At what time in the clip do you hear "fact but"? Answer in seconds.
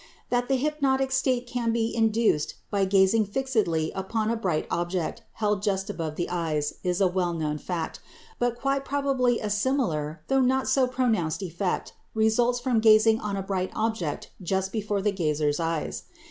7.59-8.55